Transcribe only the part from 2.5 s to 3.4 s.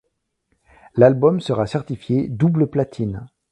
platine.